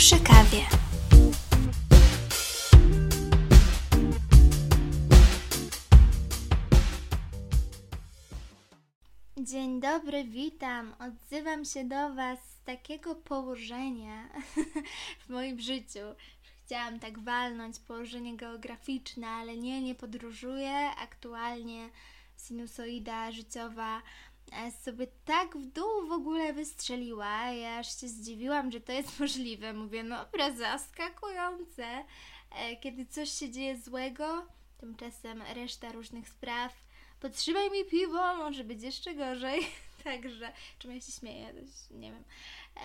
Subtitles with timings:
[0.00, 0.64] przy kawie.
[9.40, 10.94] Dzień dobry, witam.
[10.98, 14.28] Odzywam się do Was z takiego położenia
[15.26, 16.00] w moim życiu.
[16.64, 20.90] Chciałam tak walnąć położenie geograficzne, ale nie, nie podróżuję.
[20.98, 21.88] Aktualnie
[22.46, 24.02] sinusoida życiowa
[24.84, 27.50] sobie tak w dół w ogóle wystrzeliła.
[27.50, 29.72] Ja aż się zdziwiłam, że to jest możliwe.
[29.72, 32.04] Mówię, no dobra, zaskakujące.
[32.50, 34.46] E, kiedy coś się dzieje złego,
[34.78, 36.72] tymczasem reszta różnych spraw.
[37.20, 39.66] Podtrzymaj mi piwo, może być jeszcze gorzej.
[40.04, 41.54] Także, czym ja się śmieję,
[41.90, 42.24] nie wiem.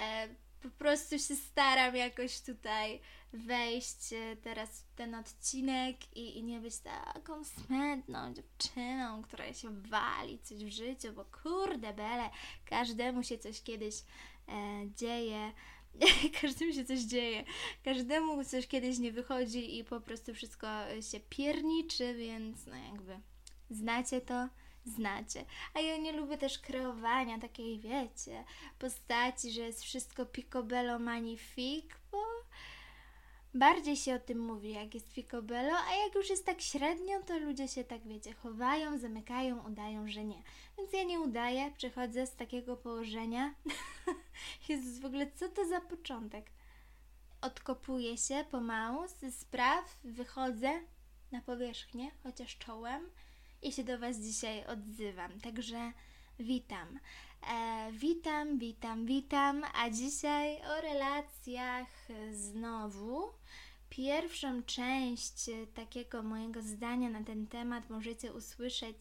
[0.02, 0.27] E,
[0.62, 3.02] po prostu się staram jakoś tutaj
[3.35, 9.81] wejść e, teraz w ten odcinek i, i nie być taką smętną dziewczyną, która się
[9.81, 12.29] wali coś w życiu, bo kurde bele,
[12.66, 13.95] każdemu się coś kiedyś
[14.48, 14.53] e,
[14.95, 15.52] dzieje.
[16.41, 17.43] każdemu się coś dzieje,
[17.84, 20.67] każdemu coś kiedyś nie wychodzi i po prostu wszystko
[21.12, 23.20] się pierniczy, więc no jakby
[23.70, 24.49] znacie to,
[24.85, 25.45] znacie.
[25.73, 28.43] A ja nie lubię też kreowania takiej, wiecie,
[28.79, 32.35] postaci, że jest wszystko picobello magnifique, bo
[33.55, 37.39] bardziej się o tym mówi, jak jest picobello, a jak już jest tak średnio, to
[37.39, 40.43] ludzie się tak, wiecie, chowają, zamykają, udają, że nie.
[40.77, 43.53] Więc ja nie udaję, przychodzę z takiego położenia.
[44.70, 46.51] Jezus, w ogóle co to za początek?
[47.41, 50.71] Odkopuję się pomału ze spraw, wychodzę
[51.31, 53.09] na powierzchnię, chociaż czołem
[53.61, 55.39] i się do Was dzisiaj odzywam.
[55.41, 55.91] Także
[56.39, 56.99] witam.
[57.51, 59.63] E, witam, witam, witam.
[59.74, 61.88] A dzisiaj o relacjach
[62.32, 63.34] znowu.
[63.90, 68.97] Pierwszą część takiego mojego zdania na ten temat możecie usłyszeć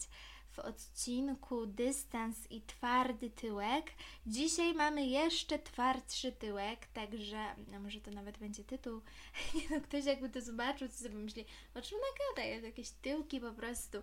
[0.55, 3.93] w odcinku Dystans i twardy tyłek.
[4.27, 9.01] Dzisiaj mamy jeszcze twardszy tyłek, także no może to nawet będzie tytuł.
[9.71, 13.53] No, ktoś jakby to zobaczył, to sobie myśli, o czym ona gada, jakieś tyłki po
[13.53, 13.99] prostu.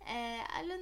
[0.00, 0.78] E, ale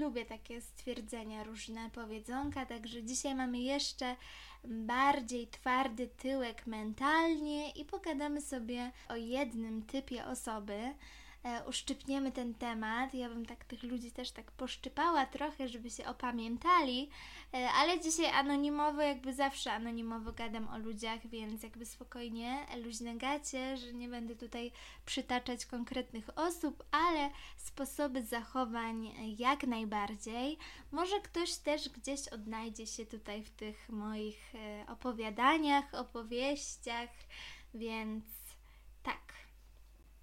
[0.00, 4.16] lubię takie stwierdzenia, różne powiedzonka, także dzisiaj mamy jeszcze
[4.64, 10.94] bardziej twardy tyłek mentalnie i pogadamy sobie o jednym typie osoby,
[11.68, 13.14] uszczypniemy ten temat.
[13.14, 17.10] Ja bym tak tych ludzi też tak poszczypała trochę, żeby się opamiętali,
[17.54, 23.76] e, ale dzisiaj anonimowo, jakby zawsze anonimowo gadam o ludziach, więc jakby spokojnie, luźne gacie,
[23.76, 24.72] że nie będę tutaj
[25.06, 30.58] przytaczać konkretnych osób, ale sposoby zachowań jak najbardziej.
[30.92, 37.10] Może ktoś też gdzieś odnajdzie się tutaj w tych moich e, opowiadaniach, opowieściach,
[37.74, 38.37] więc.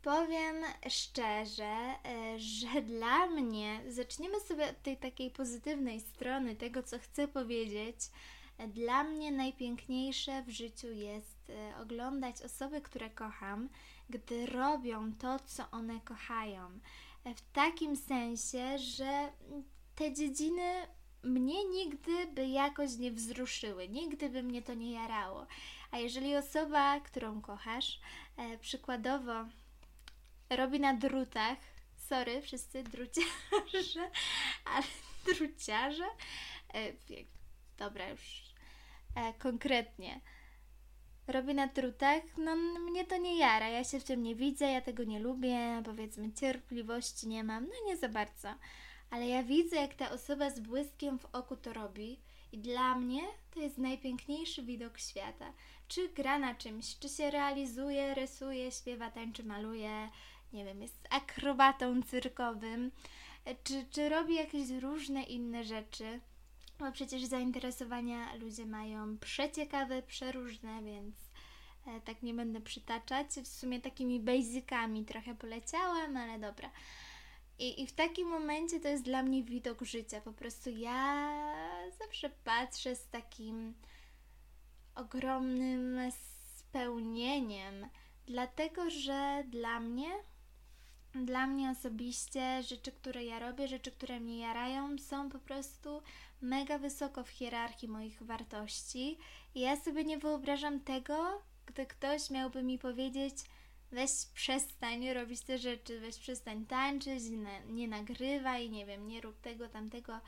[0.06, 0.56] Powiem
[0.90, 7.28] szczerze, e, że dla mnie, zaczniemy sobie od tej takiej pozytywnej strony tego, co chcę
[7.28, 7.98] powiedzieć.
[8.68, 13.70] Dla mnie najpiękniejsze w życiu jest e, oglądać osoby, które kocham,
[14.10, 16.80] gdy robią to, co one kochają.
[17.24, 19.32] E, w takim sensie, że
[19.96, 20.88] te dziedziny
[21.24, 25.48] mnie nigdy by jakoś nie wzruszyły, nigdy by mnie to nie jarało.
[25.92, 28.00] A jeżeli osoba, którą kochasz,
[28.62, 29.46] przykładowo
[30.50, 31.58] robi na drutach.
[31.96, 34.12] Sorry, wszyscy druciarze,
[34.76, 34.86] ale
[35.26, 36.06] druciarze.
[36.74, 36.94] E,
[37.78, 38.54] dobra, już
[39.16, 40.22] e, konkretnie.
[41.28, 44.82] Robi na drutach, no mnie to nie jara, ja się w tym nie widzę, ja
[44.82, 48.56] tego nie lubię, powiedzmy cierpliwości nie mam, no nie za bardzo.
[49.10, 52.20] Ale ja widzę, jak ta osoba z błyskiem w oku to robi
[52.52, 55.54] i dla mnie to jest najpiękniejszy widok świata.
[55.88, 60.10] Czy gra na czymś, czy się realizuje, rysuje, śpiewa, tańczy, maluje,
[60.56, 62.92] nie wiem, jest akrobatą cyrkowym,
[63.64, 66.20] czy, czy robi jakieś różne inne rzeczy.
[66.80, 71.16] Bo przecież zainteresowania ludzie mają przeciekawe, przeróżne, więc
[71.88, 73.28] e, tak nie będę przytaczać.
[73.28, 76.72] W sumie takimi basicami trochę poleciałam, ale dobra.
[77.60, 80.22] I, I w takim momencie to jest dla mnie widok życia.
[80.22, 81.32] Po prostu ja
[82.00, 83.74] zawsze patrzę z takim
[84.96, 86.00] ogromnym
[86.58, 87.90] spełnieniem,
[88.26, 90.10] dlatego że dla mnie
[91.24, 96.02] dla mnie osobiście rzeczy, które ja robię, rzeczy, które mnie jarają, są po prostu
[96.42, 99.18] mega wysoko w hierarchii moich wartości.
[99.56, 103.36] I ja sobie nie wyobrażam tego, gdy ktoś miałby mi powiedzieć,
[103.92, 109.42] weź przestań robić te rzeczy, weź przestań tańczyć, nie, nie nagrywaj, nie wiem, nie rób
[109.42, 110.20] tego, tamtego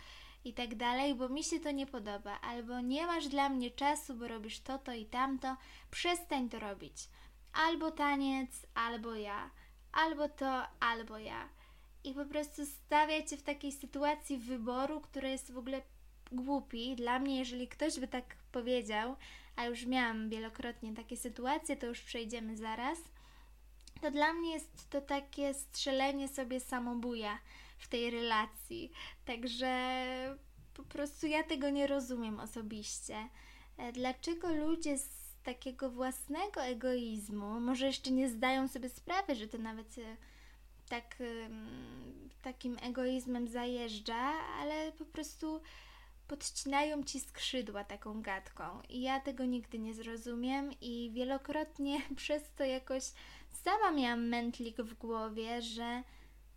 [0.45, 4.15] i tak dalej, bo mi się to nie podoba, albo nie masz dla mnie czasu,
[4.15, 5.57] bo robisz to, to i tamto,
[5.91, 7.09] przestań to robić.
[7.53, 9.49] Albo taniec, albo ja
[9.97, 11.49] albo to, albo ja.
[12.03, 15.81] I po prostu stawia cię w takiej sytuacji wyboru, która jest w ogóle
[16.31, 16.95] głupi.
[16.95, 19.15] Dla mnie, jeżeli ktoś by tak powiedział,
[19.55, 22.99] a już miałam wielokrotnie takie sytuacje, to już przejdziemy zaraz,
[24.01, 27.39] to dla mnie jest to takie strzelenie sobie samobuja
[27.77, 28.91] w tej relacji.
[29.25, 30.37] Także
[30.73, 33.29] po prostu ja tego nie rozumiem osobiście.
[33.77, 34.97] E, dlaczego ludzie
[35.47, 40.17] takiego własnego egoizmu może jeszcze nie zdają sobie sprawy, że to nawet e,
[40.89, 41.15] tak
[42.41, 45.61] takim egoizmem zajeżdża, ale po prostu
[46.27, 48.63] podcinają ci skrzydła taką gadką.
[48.89, 53.03] I ja tego nigdy nie zrozumiem i wielokrotnie przez to jakoś
[53.63, 56.03] sama miałam mętlik w głowie, że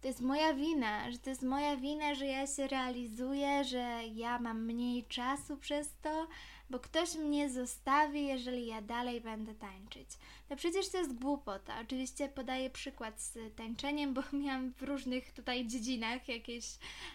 [0.00, 4.38] to jest moja wina, że to jest moja wina, że ja się realizuję, że ja
[4.38, 6.26] mam mniej czasu przez to,
[6.70, 10.08] bo ktoś mnie zostawi, jeżeli ja dalej będę tańczyć.
[10.50, 11.80] No przecież to jest głupota.
[11.80, 16.64] Oczywiście podaję przykład z tańczeniem, bo miałam w różnych tutaj dziedzinach jakieś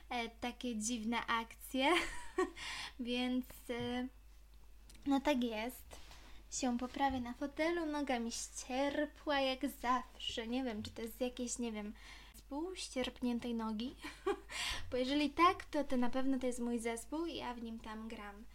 [0.09, 1.93] e, takie dziwne akcje,
[2.99, 4.07] więc e,
[5.05, 6.05] no tak jest.
[6.51, 10.47] Się poprawię na fotelu, noga mi ścierpła jak zawsze.
[10.47, 11.93] Nie wiem, czy to jest jakieś, nie wiem,
[12.45, 13.95] zespół ścierpniętej nogi,
[14.91, 17.79] bo jeżeli tak, to to na pewno to jest mój zespół i ja w nim
[17.79, 18.45] tam gram.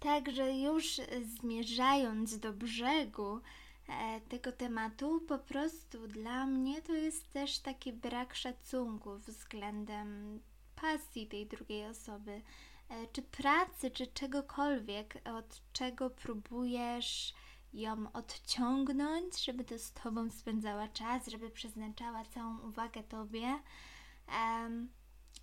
[0.00, 3.40] Także już zmierzając do brzegu
[3.88, 10.40] e, tego tematu, po prostu dla mnie to jest też taki brak szacunku względem
[10.76, 12.42] pasji tej drugiej osoby,
[12.88, 17.34] e, czy pracy, czy czegokolwiek, od czego próbujesz
[17.74, 23.58] ją odciągnąć, żeby to z Tobą spędzała czas, żeby przeznaczała całą uwagę Tobie.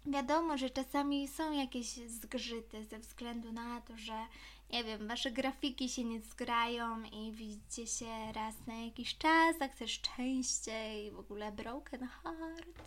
[0.06, 4.26] Wiadomo, że czasami są jakieś zgrzyty ze względu na to, że
[4.70, 9.68] nie wiem, wasze grafiki się nie zgrają i widzicie się raz na jakiś czas, a
[9.68, 12.84] chcesz częściej, w ogóle broken heart.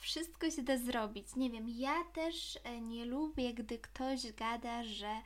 [0.00, 1.36] Wszystko się da zrobić.
[1.36, 5.22] Nie wiem, ja też e, nie lubię, gdy ktoś gada, że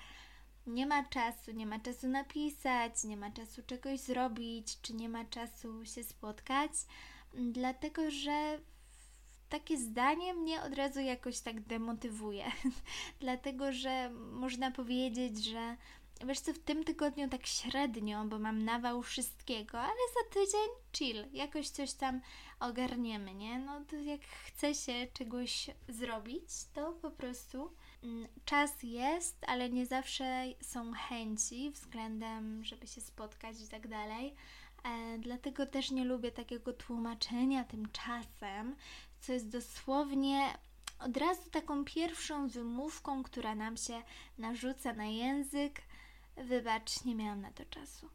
[0.66, 5.24] nie ma czasu, nie ma czasu napisać, nie ma czasu czegoś zrobić, czy nie ma
[5.24, 6.72] czasu się spotkać,
[7.34, 8.58] dlatego że
[9.48, 12.44] takie zdanie mnie od razu jakoś tak demotywuje.
[13.20, 15.76] dlatego że można powiedzieć, że
[16.24, 21.24] wiesz co, w tym tygodniu tak średnio, bo mam nawał wszystkiego, ale za tydzień chill,
[21.32, 22.20] jakoś coś tam
[22.60, 23.58] ogarniemy, nie?
[23.58, 27.70] No to jak chce się czegoś zrobić, to po prostu
[28.06, 34.34] Mm, czas jest, ale nie zawsze są chęci względem, żeby się spotkać i tak dalej.
[34.84, 38.76] E, dlatego też nie lubię takiego tłumaczenia tym czasem,
[39.26, 40.58] co jest dosłownie
[40.98, 44.02] od razu taką pierwszą wymówką, która nam się
[44.38, 45.82] narzuca na język.
[46.36, 48.10] Wybacz, nie miałam na to czasu.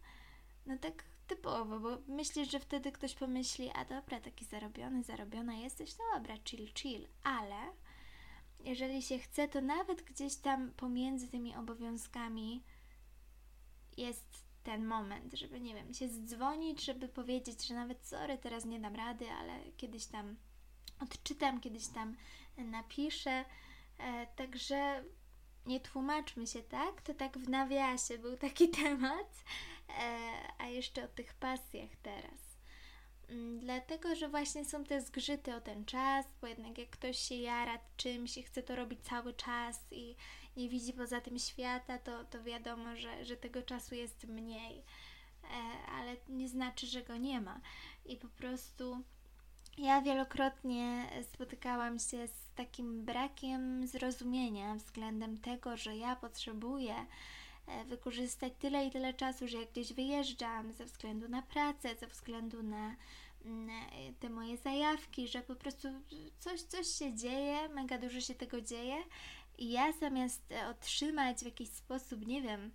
[0.65, 5.97] No tak typowo, bo myślisz, że wtedy ktoś pomyśli, a dobra, taki zarobiony, zarobiona jesteś,
[5.97, 7.71] no dobra, chill, chill, ale
[8.59, 12.63] jeżeli się chce, to nawet gdzieś tam pomiędzy tymi obowiązkami
[13.97, 18.79] jest ten moment, żeby, nie wiem, się zdzwonić, żeby powiedzieć, że nawet sorry, teraz nie
[18.79, 20.35] dam rady, ale kiedyś tam
[21.01, 22.15] odczytam, kiedyś tam
[22.57, 23.45] napiszę.
[23.97, 25.03] E, także
[25.65, 29.43] nie tłumaczmy się tak, to tak w nawiasie był taki temat,
[29.89, 32.51] e, a jeszcze o tych pasjach teraz.
[33.29, 37.35] Mm, dlatego, że właśnie są te zgrzyty o ten czas, bo jednak jak ktoś się
[37.35, 40.15] jara czymś i chce to robić cały czas i
[40.57, 44.83] nie widzi poza tym świata, to, to wiadomo, że, że tego czasu jest mniej,
[45.43, 45.47] e,
[45.91, 47.61] ale nie znaczy, że go nie ma.
[48.05, 49.03] I po prostu
[49.77, 56.95] ja wielokrotnie spotykałam się z takim brakiem zrozumienia względem tego, że ja potrzebuję
[57.67, 62.07] e, wykorzystać tyle i tyle czasu, że jak gdzieś wyjeżdżam ze względu na pracę, ze
[62.07, 62.95] względu na
[63.45, 63.69] Mm,
[64.19, 65.87] te moje zajawki, że po prostu
[66.39, 68.95] coś, coś się dzieje, mega dużo się tego dzieje
[69.57, 72.71] i ja zamiast e, otrzymać w jakiś sposób, nie wiem,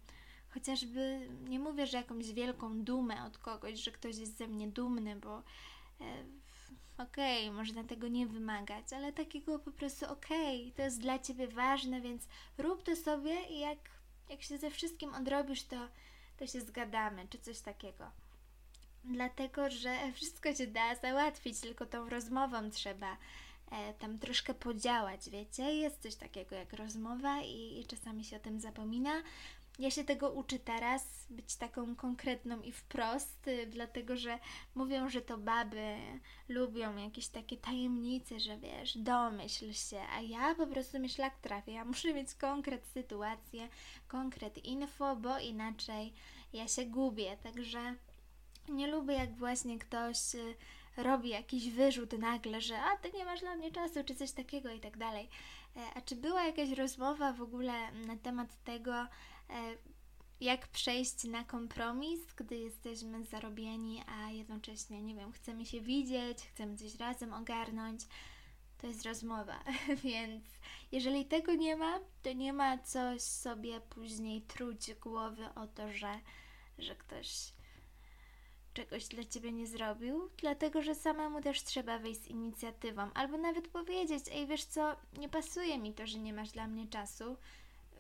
[0.48, 5.16] chociażby nie mówię, że jakąś wielką dumę od kogoś, że ktoś jest ze mnie dumny,
[5.16, 5.42] bo e,
[6.98, 11.18] okej, okay, można tego nie wymagać, ale takiego po prostu okej, okay, to jest dla
[11.18, 13.78] Ciebie ważne, więc rób to sobie i jak,
[14.30, 15.76] jak się ze wszystkim odrobisz, to,
[16.38, 18.10] to się zgadamy, czy coś takiego
[19.06, 23.16] dlatego że wszystko się da załatwić, tylko tą rozmową trzeba
[23.70, 25.74] e, tam troszkę podziałać, wiecie?
[25.74, 29.22] Jest coś takiego jak rozmowa i, i czasami się o tym zapomina.
[29.78, 34.38] Ja się tego uczę teraz, być taką konkretną i wprost, y, dlatego że
[34.74, 35.96] mówią, że to baby
[36.48, 41.72] lubią jakieś takie tajemnice, że wiesz, domyśl się, a ja po prostu mi szlak trafię.
[41.72, 43.68] Ja muszę mieć konkret sytuację,
[44.08, 46.12] konkret info, bo inaczej
[46.52, 47.94] ja się gubię, także
[48.68, 50.54] nie lubię, jak właśnie ktoś y,
[50.96, 54.70] robi jakiś wyrzut nagle, że a ty nie masz dla mnie czasu, czy coś takiego
[54.70, 55.28] i tak dalej.
[55.94, 59.06] A czy była jakaś rozmowa w ogóle na temat tego,
[60.40, 66.76] jak przejść na kompromis, gdy jesteśmy zarobieni, a jednocześnie, nie wiem, chcemy się widzieć, chcemy
[66.76, 68.00] coś razem ogarnąć?
[68.78, 69.64] To jest rozmowa,
[70.04, 70.44] więc
[70.92, 76.20] jeżeli tego nie ma, to nie ma coś sobie później truć głowy o to, że,
[76.78, 77.52] że ktoś
[78.74, 83.68] czegoś dla ciebie nie zrobił, dlatego że samemu też trzeba wyjść z inicjatywą, albo nawet
[83.68, 87.36] powiedzieć: Ej, wiesz co, nie pasuje mi to, że nie masz dla mnie czasu.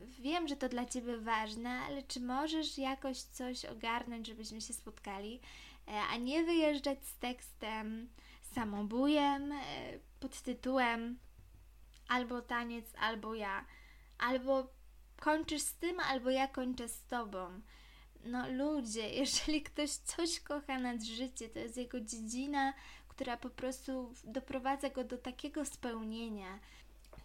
[0.00, 5.40] Wiem, że to dla ciebie ważne, ale czy możesz jakoś coś ogarnąć, żebyśmy się spotkali,
[5.88, 8.08] e, a nie wyjeżdżać z tekstem
[8.42, 9.58] samobujem e,
[10.20, 11.18] pod tytułem
[12.08, 13.64] albo taniec, albo ja,
[14.18, 14.66] albo
[15.20, 17.60] kończysz z tym, albo ja kończę z tobą.
[18.24, 22.72] No ludzie, jeżeli ktoś coś kocha nad życie, to jest jego dziedzina,
[23.08, 26.58] która po prostu doprowadza go do takiego spełnienia.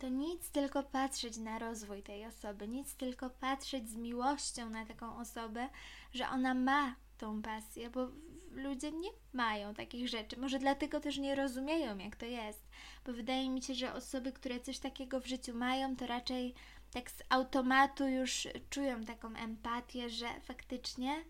[0.01, 5.17] To nic tylko patrzeć na rozwój tej osoby, nic tylko patrzeć z miłością na taką
[5.17, 5.70] osobę,
[6.13, 8.08] że ona ma tą pasję, bo
[8.51, 10.38] ludzie nie mają takich rzeczy.
[10.39, 12.70] Może dlatego też nie rozumieją, jak to jest,
[13.05, 16.53] bo wydaje mi się, że osoby, które coś takiego w życiu mają, to raczej
[16.91, 21.25] tak z automatu już czują taką empatię, że faktycznie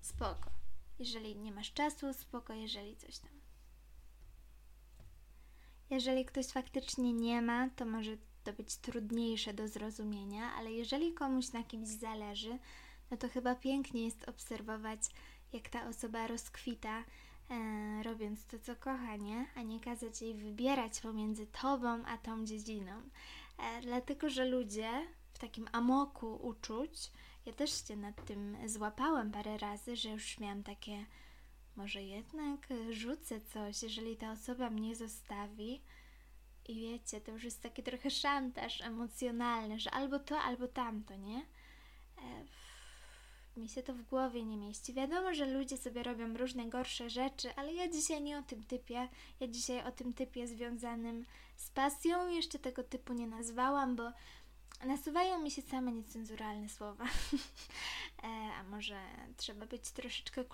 [0.00, 0.50] spoko.
[0.98, 3.35] Jeżeli nie masz czasu, spoko, jeżeli coś tam.
[5.90, 11.52] Jeżeli ktoś faktycznie nie ma, to może to być trudniejsze do zrozumienia, ale jeżeli komuś
[11.52, 12.58] na kimś zależy,
[13.10, 15.00] no to chyba pięknie jest obserwować,
[15.52, 17.04] jak ta osoba rozkwita,
[17.50, 19.46] e, robiąc to, co kocha, nie?
[19.56, 22.92] A nie kazać jej wybierać pomiędzy tobą a tą dziedziną.
[23.58, 24.90] E, dlatego, że ludzie
[25.32, 27.12] w takim amoku uczuć,
[27.46, 31.06] ja też się nad tym złapałam parę razy, że już miałam takie,
[31.76, 35.80] może jednak rzucę coś, jeżeli ta osoba mnie zostawi.
[36.68, 41.46] I wiecie, to już jest taki trochę szantaż emocjonalny, że albo to, albo tamto, nie?
[42.18, 42.44] E,
[43.56, 44.92] mi się to w głowie nie mieści.
[44.92, 49.08] Wiadomo, że ludzie sobie robią różne gorsze rzeczy, ale ja dzisiaj nie o tym typie.
[49.40, 51.24] Ja dzisiaj o tym typie związanym
[51.56, 52.28] z pasją.
[52.28, 54.12] Jeszcze tego typu nie nazwałam, bo
[54.84, 57.04] nasuwają mi się same niecenzuralne słowa.
[58.24, 58.26] e,
[58.60, 59.00] a może
[59.36, 60.44] trzeba być troszeczkę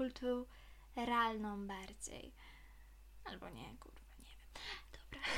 [0.94, 2.32] kulturalną bardziej.
[3.24, 4.62] Albo nie, kurwa, nie wiem.
[4.92, 5.20] Dobra.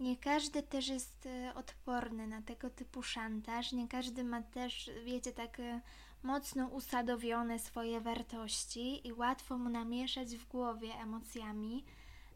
[0.00, 5.32] Nie każdy też jest e, odporny na tego typu szantaż, nie każdy ma też, wiecie,
[5.32, 5.80] tak e,
[6.22, 11.84] mocno usadowione swoje wartości i łatwo mu namieszać w głowie emocjami.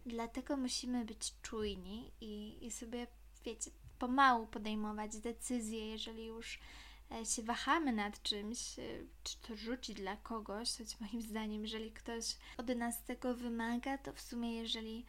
[0.06, 3.06] Dlatego musimy być czujni i, i sobie,
[3.44, 6.58] wiecie, pomału podejmować decyzje, jeżeli już
[7.24, 8.58] się wahamy nad czymś,
[9.22, 14.12] czy to rzucić dla kogoś, choć moim zdaniem, jeżeli ktoś od nas tego wymaga, to
[14.12, 15.04] w sumie jeżeli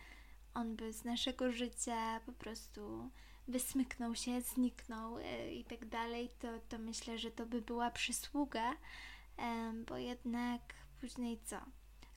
[0.53, 3.09] on by z naszego życia po prostu
[3.47, 8.73] wysmyknął się, zniknął e, i tak dalej, to, to myślę, że to by była przysługa,
[9.87, 10.61] bo jednak
[11.01, 11.57] później co?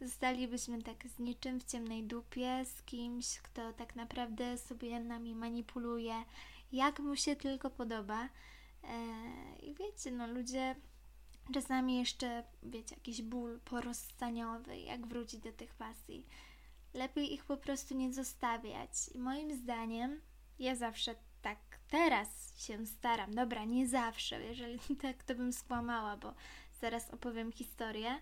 [0.00, 6.24] Zostalibyśmy tak z niczym w ciemnej dupie, z kimś, kto tak naprawdę sobie nami manipuluje,
[6.72, 8.28] jak mu się tylko podoba.
[8.84, 10.74] E, I wiecie, no ludzie
[11.54, 16.26] czasami jeszcze, wiecie, jakiś ból porozstaniowy, jak wrócić do tych pasji
[16.94, 18.90] lepiej ich po prostu nie zostawiać.
[19.14, 20.20] I moim zdaniem,
[20.58, 21.58] ja zawsze tak
[21.88, 23.34] teraz się staram.
[23.34, 26.34] Dobra, nie zawsze, jeżeli tak, to bym skłamała, bo
[26.80, 28.18] zaraz opowiem historię.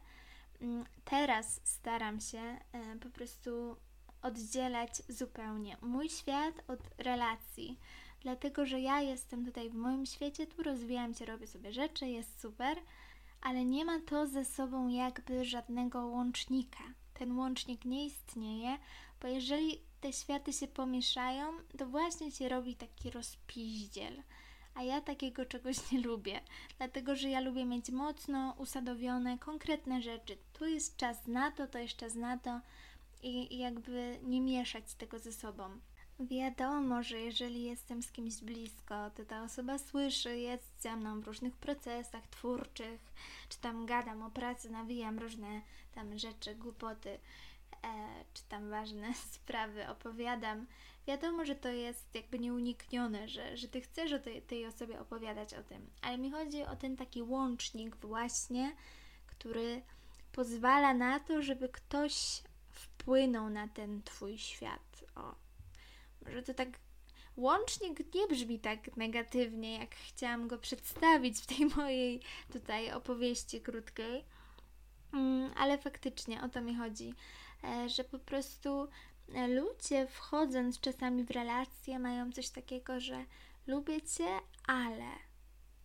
[0.61, 2.59] Mm, teraz staram się e,
[3.01, 3.77] po prostu
[4.23, 7.79] oddzielać zupełnie mój świat od relacji,
[8.27, 12.41] dlatego że ja jestem tutaj w moim świecie, tu rozwijam się, robię sobie rzeczy, jest
[12.41, 12.79] super,
[13.41, 16.85] ale nie ma to ze sobą jakby żadnego łącznika
[17.19, 18.79] ten łącznik nie istnieje,
[19.23, 24.23] bo jeżeli te światy się pomieszają, to właśnie się robi taki rozpiździel.
[24.75, 26.41] A ja takiego czegoś nie lubię,
[26.79, 30.39] dlatego że ja lubię mieć mocno usadowione, konkretne rzeczy.
[30.53, 32.61] Tu jest czas na to, to jest czas na to
[33.23, 35.81] i, i jakby nie mieszać tego ze sobą.
[36.21, 41.27] Wiadomo, że jeżeli jestem z kimś blisko, to ta osoba słyszy, jest ze mną w
[41.27, 43.01] różnych procesach twórczych,
[43.49, 45.61] czy tam gadam o pracy, nawijam różne
[45.95, 50.67] tam rzeczy, głupoty, e, czy tam ważne sprawy opowiadam.
[51.07, 55.55] Wiadomo, że to jest jakby nieuniknione, że, że ty chcesz o tej, tej osobie opowiadać
[55.55, 58.77] o tym, ale mi chodzi o ten taki łącznik właśnie,
[59.27, 59.83] który
[60.33, 65.05] pozwala na to, żeby ktoś wpłynął na ten twój świat.
[65.15, 65.46] O,
[66.33, 66.69] że to tak
[67.37, 72.21] łącznik nie brzmi tak negatywnie, jak chciałam go przedstawić w tej mojej
[72.53, 74.25] tutaj opowieści krótkiej,
[75.13, 77.15] mm, ale faktycznie o to mi chodzi,
[77.65, 78.89] e, że po prostu
[79.49, 83.25] ludzie wchodząc czasami w relacje mają coś takiego, że
[83.67, 85.26] lubię cię, ale.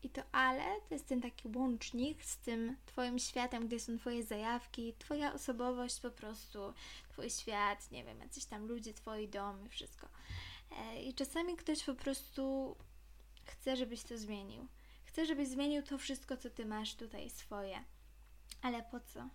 [0.03, 4.23] I to ale to jest ten taki łącznik z tym Twoim światem, gdzie są Twoje
[4.23, 6.73] zajawki, Twoja osobowość po prostu,
[7.09, 10.07] Twój świat, nie wiem, jacyś tam ludzie, Twoi domy, wszystko.
[10.71, 12.75] E, I czasami ktoś po prostu
[13.45, 14.67] chce, żebyś to zmienił.
[15.05, 17.83] Chce, żebyś zmienił to wszystko, co Ty masz tutaj swoje.
[18.61, 19.29] Ale po co?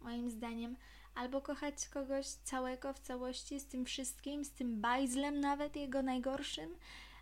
[0.00, 0.76] Moim zdaniem,
[1.14, 6.76] albo kochać kogoś całego w całości, z tym wszystkim, z tym bajzlem nawet jego najgorszym,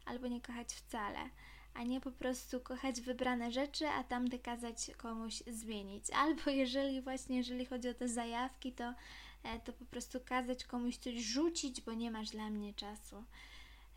[0.05, 1.31] albo nie kochać wcale,
[1.79, 6.11] a nie po prostu kochać wybrane rzeczy, a tamte kazać komuś zmienić.
[6.23, 8.95] Albo jeżeli właśnie, jeżeli chodzi o te zajawki, to,
[9.43, 13.25] e, to po prostu kazać komuś coś rzucić, bo nie masz dla mnie czasu.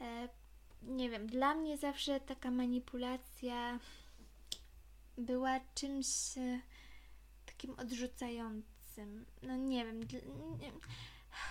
[0.01, 0.29] E,
[0.81, 3.79] nie wiem, dla mnie zawsze taka manipulacja
[5.17, 6.61] była czymś e,
[7.45, 9.25] takim odrzucającym.
[9.41, 9.99] No nie wiem.
[10.59, 10.71] Nie.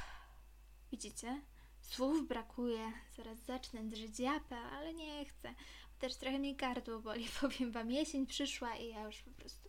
[0.93, 1.41] Widzicie?
[1.81, 2.93] Słów brakuje.
[3.17, 5.55] Zaraz zacznę drzeć japę, ale nie chcę.
[6.00, 7.26] Też trochę mi gardło boli.
[7.40, 9.69] Powiem Wam, jesień przyszła i ja już po prostu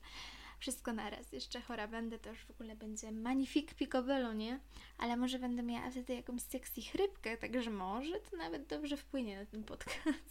[0.60, 1.32] wszystko naraz.
[1.32, 4.60] Jeszcze chora będę, to już w ogóle będzie magnifik picobello, nie?
[4.98, 9.46] Ale może będę miała wtedy jakąś sexy chrypkę, także może to nawet dobrze wpłynie na
[9.46, 10.08] ten podcast.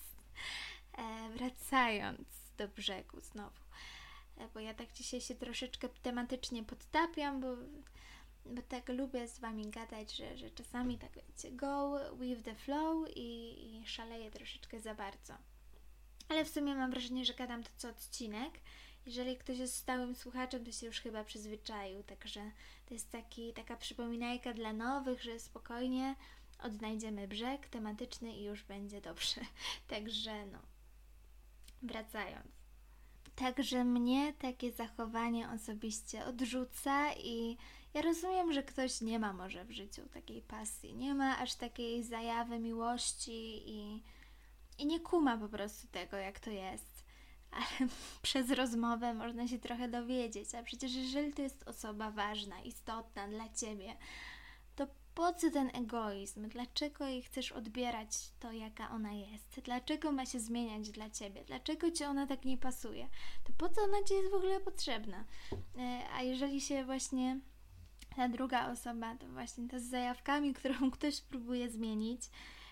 [0.99, 2.29] E, wracając
[2.59, 3.61] do brzegu znowu.
[4.37, 7.57] E, bo ja tak dzisiaj się troszeczkę tematycznie podtapiam, bo,
[8.45, 13.09] bo tak lubię z Wami gadać, że, że czasami tak wiecie, go with the flow
[13.17, 15.35] i, i szaleję troszeczkę za bardzo.
[16.31, 18.61] Ale w sumie mam wrażenie, że gadam to co odcinek.
[19.07, 22.51] Jeżeli ktoś jest stałym słuchaczem, to się już chyba przyzwyczaił, także
[22.87, 26.15] to jest taki, taka przypominajka dla nowych, że spokojnie
[26.63, 29.41] odnajdziemy brzeg tematyczny i już będzie dobrze.
[29.89, 30.59] Także no,
[31.83, 32.47] wracając.
[33.35, 37.57] Także mnie takie zachowanie osobiście odrzuca i
[37.95, 42.05] ja rozumiem, że ktoś nie ma może w życiu takiej pasji, nie ma aż takiej
[42.05, 44.03] zajawy miłości i,
[44.81, 47.05] i nie kuma po prostu tego, jak to jest.
[47.51, 47.89] Ale
[48.23, 53.49] przez rozmowę można się trochę dowiedzieć, a przecież jeżeli to jest osoba ważna, istotna dla
[53.49, 53.97] ciebie,
[55.15, 56.49] po co ten egoizm?
[56.49, 58.09] Dlaczego jej chcesz odbierać
[58.41, 59.61] to, jaka ona jest?
[59.65, 61.45] Dlaczego ma się zmieniać dla ciebie?
[61.45, 63.09] Dlaczego ci ona tak nie pasuje?
[63.45, 65.25] To po co ona ci jest w ogóle potrzebna?
[65.79, 67.41] E, a jeżeli się właśnie
[68.17, 72.23] ta druga osoba, to właśnie ta z zajawkami, którą ktoś próbuje zmienić,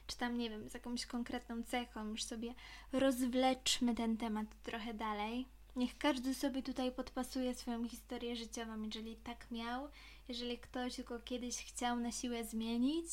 [0.09, 2.55] czy tam, nie wiem, z jakąś konkretną cechą, już sobie
[2.93, 5.47] rozwleczmy ten temat trochę dalej.
[5.77, 9.89] Niech każdy sobie tutaj podpasuje swoją historię życiową, jeżeli tak miał
[10.29, 13.07] jeżeli ktoś go kiedyś chciał na siłę zmienić,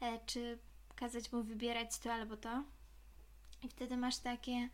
[0.00, 0.58] e, czy
[0.96, 2.64] kazać mu wybierać to albo to.
[3.62, 4.68] I wtedy masz takie,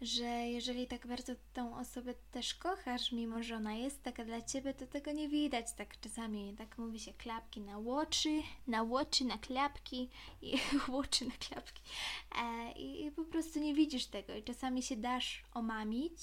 [0.00, 4.74] że jeżeli tak bardzo tą osobę też kochasz, mimo że ona jest taka dla ciebie,
[4.74, 5.66] to tego nie widać.
[5.76, 10.08] Tak czasami, tak mówi się, klapki na łoczy, na łoczy, na klapki
[10.42, 10.58] i
[10.88, 11.82] łoczy na klapki.
[12.42, 14.34] E, i, I po prostu nie widzisz tego.
[14.34, 16.20] I czasami się dasz omamić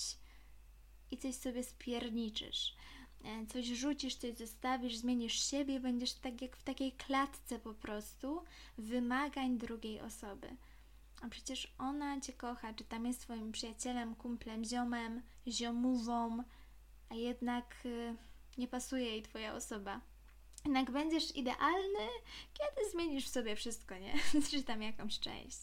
[1.12, 2.76] i coś sobie spierniczysz.
[3.24, 8.44] E, coś rzucisz, coś zostawisz, zmienisz siebie, będziesz tak jak w takiej klatce po prostu
[8.78, 10.58] wymagań drugiej osoby.
[11.22, 16.44] A przecież ona cię kocha, czy tam jest twoim przyjacielem, kumplem, ziomem, ziomówą,
[17.10, 18.16] a jednak y,
[18.58, 20.02] nie pasuje jej twoja osoba.
[20.66, 22.08] Jednak będziesz idealny,
[22.54, 24.14] kiedy zmienisz w sobie wszystko, nie?
[24.52, 25.60] czy tam jakąś część.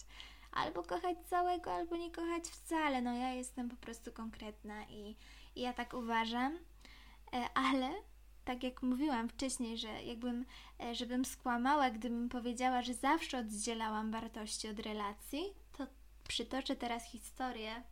[0.53, 3.03] Albo kochać całego, albo nie kochać wcale.
[3.03, 5.17] No ja jestem po prostu konkretna i,
[5.57, 6.59] i ja tak uważam.
[7.33, 7.91] E, ale
[8.45, 10.45] tak jak mówiłam wcześniej, że jakbym,
[10.81, 15.45] e, żebym skłamała, gdybym powiedziała, że zawsze oddzielałam wartości od relacji,
[15.79, 15.87] to
[16.29, 17.83] przytoczę teraz historię,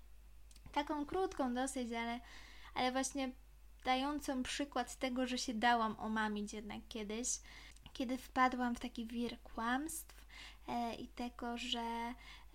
[0.73, 2.21] taką krótką dosyć, ale,
[2.75, 3.33] ale właśnie
[3.85, 7.29] dającą przykład tego, że się dałam omamić jednak kiedyś,
[7.93, 10.27] kiedy wpadłam w taki wir kłamstw
[10.69, 12.15] e, i tego, że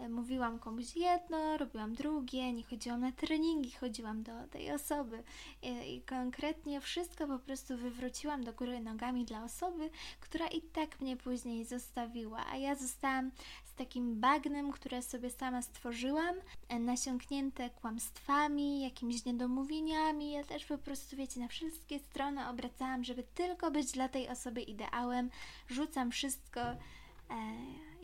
[0.10, 5.24] mówiłam komuś jedno, robiłam drugie, nie chodziłam na treningi, chodziłam do tej osoby.
[5.62, 10.62] I, e, i konkretnie wszystko po prostu wywróciłam do góry nogami dla osoby, która i
[10.62, 13.32] tak mnie później zostawiła, a ja zostałam
[13.66, 16.36] z takim bagnem, które sobie sama stworzyłam,
[16.70, 23.24] e, nasiąknięte kłamstwami, jakimiś niedomówieniami, ja też po prostu, wiecie, na wszystkie strony obracałam, żeby
[23.24, 25.30] tylko być dla tej osoby ideałem,
[25.68, 26.62] rzucam wszystko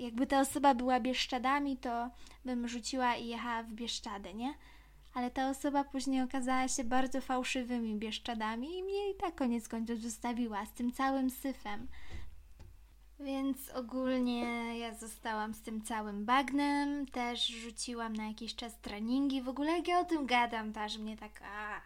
[0.04, 2.10] jakby ta osoba była Bieszczadami, to
[2.46, 4.54] bym rzuciła i jechała w Bieszczady, nie?
[5.14, 10.00] Ale ta osoba później okazała się bardzo fałszywymi Bieszczadami i mnie i tak koniec końców
[10.00, 11.88] zostawiła z tym całym syfem.
[13.20, 19.42] Więc ogólnie ja zostałam z tym całym bagnem, też rzuciłam na jakiś czas treningi.
[19.42, 21.82] W ogóle jak ja o tym gadam, to aż mnie tak a,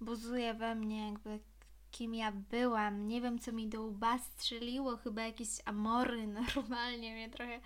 [0.00, 1.38] buzuje we mnie jakby
[1.94, 3.08] kim ja byłam.
[3.08, 7.60] Nie wiem, co mi do łba strzeliło, chyba jakieś amory normalnie mnie trochę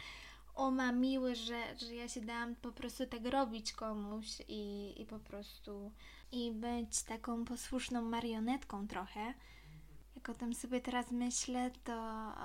[0.54, 5.92] omamiły, że, że ja się dałam po prostu tak robić komuś i, i po prostu
[6.32, 9.34] i być taką posłuszną marionetką trochę.
[10.16, 11.92] Jak o tym sobie teraz myślę, to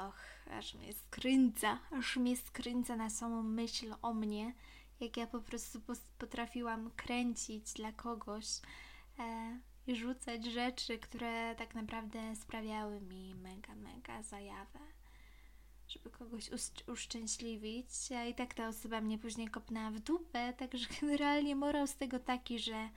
[0.07, 4.53] och, aż mnie skręca, aż mnie skręca na samą myśl o mnie,
[4.99, 5.81] jak ja po prostu
[6.17, 8.45] potrafiłam kręcić dla kogoś
[9.19, 14.79] e, rzucać rzeczy, które tak naprawdę sprawiały mi mega, mega zajawę
[15.93, 16.49] żeby kogoś
[16.87, 21.95] uszczęśliwić, a i tak ta osoba mnie później kopnęła w dupę, także generalnie morał z
[21.95, 22.89] tego taki, że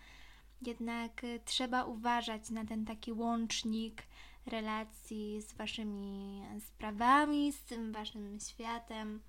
[0.63, 4.03] jednak y, trzeba uważać na ten taki łącznik
[4.47, 9.23] relacji z waszymi sprawami, z tym waszym światem,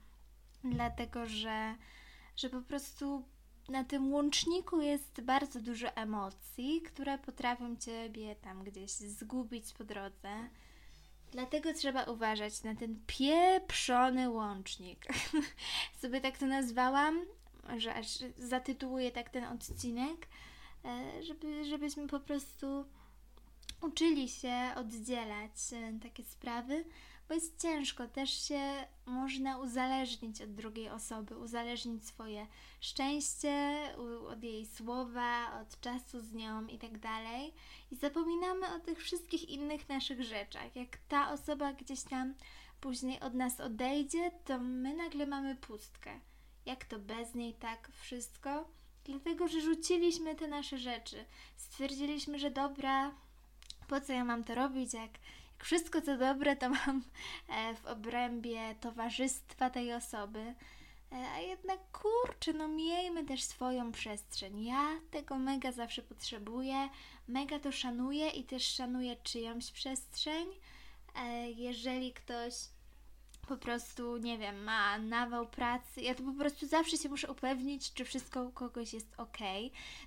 [0.63, 1.75] dlatego że,
[2.35, 3.23] że po prostu
[3.69, 10.49] na tym łączniku jest bardzo dużo emocji, które potrafią ciebie tam gdzieś zgubić po drodze.
[11.31, 15.05] Dlatego trzeba uważać na ten pieprzony łącznik.
[16.01, 17.21] Sobie tak to nazwałam,
[17.77, 20.27] że aż zatytułuję tak ten odcinek,
[20.85, 22.85] e, żeby, żebyśmy po prostu
[23.81, 26.85] uczyli się oddzielać e, takie sprawy,
[27.27, 32.47] bo jest ciężko, też się można uzależnić od drugiej osoby, uzależnić swoje
[32.81, 33.83] szczęście
[34.27, 37.53] od jej słowa, od czasu z nią i tak dalej.
[37.91, 40.75] I zapominamy o tych wszystkich innych naszych rzeczach.
[40.75, 42.33] Jak ta osoba gdzieś tam
[42.81, 46.19] później od nas odejdzie, to my nagle mamy pustkę.
[46.65, 48.69] Jak to bez niej tak wszystko?
[49.05, 51.25] Dlatego, że rzuciliśmy te nasze rzeczy.
[51.57, 53.11] Stwierdziliśmy, że dobra,
[53.87, 55.11] po co ja mam to robić, jak
[55.63, 57.01] wszystko co dobre to mam
[57.49, 60.39] e, w obrębie towarzystwa tej osoby.
[61.11, 64.65] E, a jednak kurczę, no miejmy też swoją przestrzeń.
[64.65, 66.89] Ja tego mega zawsze potrzebuję,
[67.27, 70.47] mega to szanuję i też szanuję czyjąś przestrzeń.
[71.15, 72.53] E, jeżeli ktoś
[73.47, 77.93] po prostu, nie wiem, ma nawał pracy, ja to po prostu zawsze się muszę upewnić,
[77.93, 79.37] czy wszystko u kogoś jest ok,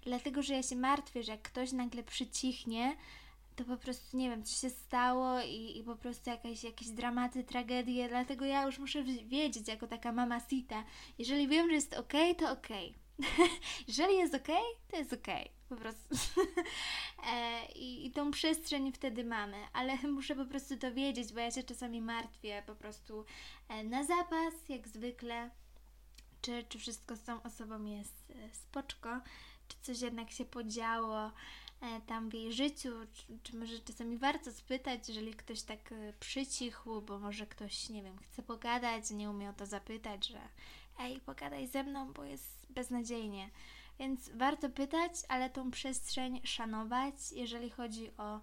[0.03, 2.97] dlatego że ja się martwię, że jak ktoś nagle przycichnie,
[3.61, 7.45] to po prostu nie wiem, co się stało i, i po prostu jakieś, jakieś dramaty,
[7.45, 10.85] tragedie, dlatego ja już muszę wiedzieć jako taka mama sita,
[11.19, 12.69] jeżeli wiem, że jest ok, to ok.
[13.89, 14.49] jeżeli jest ok,
[14.91, 15.27] to jest ok.
[15.69, 16.15] Po prostu.
[17.33, 21.51] e, i, I tą przestrzeń wtedy mamy, ale muszę po prostu to wiedzieć, bo ja
[21.51, 23.25] się czasami martwię po prostu
[23.69, 25.51] e, na zapas, jak zwykle,
[26.43, 29.21] czy, czy wszystko z tą osobą jest e, spoczko,
[29.69, 31.33] czy coś jednak się podziało,
[32.07, 37.01] tam w jej życiu, czy, czy, może czasami warto spytać, jeżeli ktoś tak e, przycichł,
[37.01, 40.41] bo może ktoś, nie wiem, chce pogadać, nie umie o to zapytać, że
[40.99, 43.51] ej, pogadaj ze mną, bo jest beznadziejnie.
[43.99, 48.41] Więc warto pytać, ale tą przestrzeń szanować, jeżeli chodzi o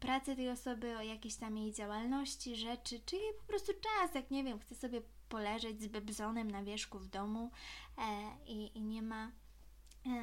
[0.00, 4.30] pracę tej osoby, o jakieś tam jej działalności, rzeczy, czy jej po prostu czas, jak
[4.30, 7.50] nie wiem, chce sobie poleżeć z bebzonem na wierzchu w domu
[7.98, 8.02] e,
[8.46, 9.30] i, i nie ma E,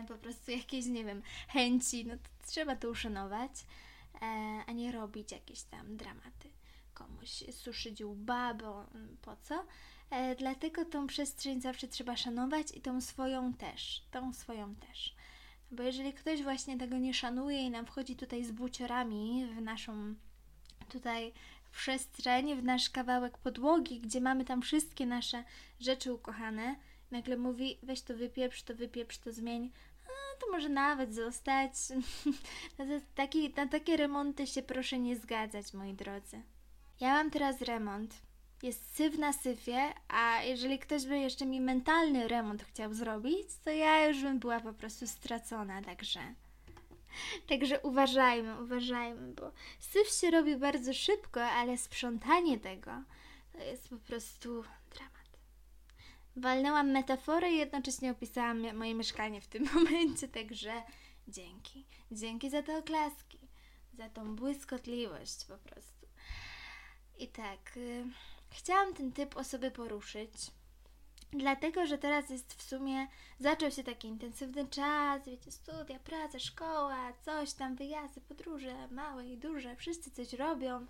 [0.08, 3.52] po prostu jakieś, nie wiem, chęci, no to trzeba to uszanować,
[4.16, 4.26] e,
[4.68, 6.50] a nie robić jakieś tam dramaty
[6.94, 9.66] komuś, suszyć łba, bo mm, po co?
[10.10, 15.16] E, dlatego tą przestrzeń zawsze trzeba szanować i tą swoją też, tą swoją też.
[15.72, 20.16] Bo jeżeli ktoś właśnie tego nie szanuje i nam wchodzi tutaj z buciorami w naszą
[20.90, 21.34] tutaj
[21.72, 25.44] przestrzeń, w nasz kawałek podłogi, gdzie mamy tam wszystkie nasze
[25.80, 26.76] rzeczy ukochane,
[27.16, 29.72] nagle mówi, weź to wypieprz, to wypieprz, to zmień,
[30.06, 31.74] a, to może nawet zostać.
[32.78, 36.42] na, taki, na takie remonty się proszę nie zgadzać, moi drodzy.
[37.00, 38.16] Ja mam teraz remont.
[38.64, 43.70] Jest syf na syfie, a jeżeli ktoś by jeszcze mi mentalny remont chciał zrobić, to
[43.70, 46.20] ja już bym była po prostu stracona, także...
[47.50, 52.92] Także uważajmy, uważajmy, bo syf się robi bardzo szybko, ale sprzątanie tego
[53.58, 54.64] to jest po prostu
[56.36, 60.84] walnęłam metaforę i jednocześnie opisałam moje mieszkanie w tym momencie, także
[61.28, 61.86] dzięki.
[62.12, 63.40] Dzięki za te oklaski,
[63.94, 66.08] za tą błyskotliwość po prostu.
[67.18, 68.06] I tak, y,
[68.50, 70.32] chciałam ten typ osoby poruszyć,
[71.32, 73.08] dlatego że teraz jest w sumie,
[73.40, 79.38] zaczął się taki intensywny czas, wiecie, studia, praca, szkoła, coś tam, wyjazdy, podróże, małe i
[79.38, 80.86] duże, wszyscy coś robią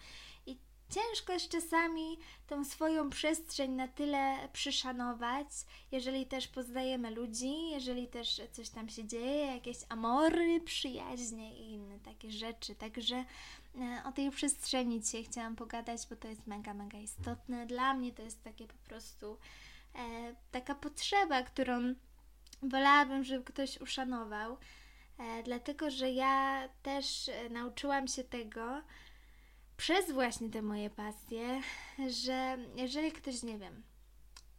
[0.89, 2.17] ciężko jest czasami
[2.47, 5.47] tą swoją przestrzeń na tyle przyszanować,
[5.91, 11.99] jeżeli też poznajemy ludzi, jeżeli też coś tam się dzieje, jakieś amory, przyjaźnie i inne
[11.99, 12.75] takie rzeczy.
[12.75, 17.65] Także e, o tej przestrzeni dzisiaj chciałam pogadać, bo to jest mega, mega istotne.
[17.65, 19.37] Dla mnie to jest takie po prostu
[19.95, 21.93] e, taka potrzeba, którą
[22.61, 24.57] wolałabym, żeby ktoś uszanował.
[25.17, 28.81] E, dlatego, że ja też e, nauczyłam się tego,
[29.77, 31.61] przez właśnie te moje pasje,
[32.09, 33.83] że jeżeli ktoś, nie wiem,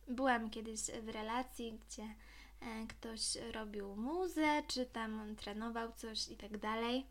[0.09, 3.21] byłam kiedyś w relacji, gdzie e, ktoś
[3.53, 7.07] robił muzę, czy tam trenował coś i tak dalej.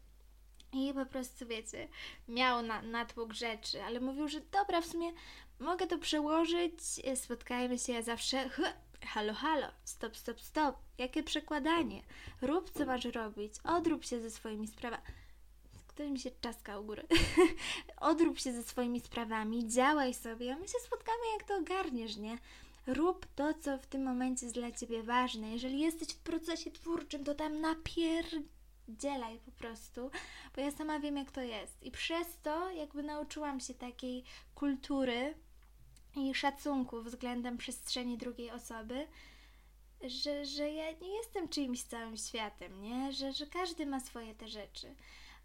[0.74, 1.88] I po prostu, wiecie,
[2.28, 5.12] miał na, natłok rzeczy, ale mówił, że dobra, w sumie
[5.60, 6.82] mogę to przełożyć,
[7.16, 8.50] spotkajmy się, ja zawsze
[9.06, 12.02] halo, halo, stop, stop, stop, jakie przekładanie,
[12.42, 15.04] rób co masz robić, odrób się ze swoimi sprawami.
[15.96, 17.08] Ktoś mi się czaska u góry.
[17.98, 22.38] odrób się ze swoimi sprawami, działaj sobie, a my się spotkamy, jak to ogarniesz, nie?
[22.88, 25.52] Rób to, co w tym momencie jest dla Ciebie ważne.
[25.52, 30.12] Jeżeli jesteś w procesie twórczym, to tam napierdzielaj po prostu,
[30.56, 31.84] bo ja sama wiem, jak to jest.
[31.84, 34.24] I przez to jakby nauczyłam się takiej
[34.56, 35.34] kultury
[36.16, 39.08] i szacunku względem przestrzeni drugiej osoby,
[40.02, 43.12] że, że ja nie jestem czyimś całym światem, nie?
[43.12, 44.96] Że, że każdy ma swoje te rzeczy.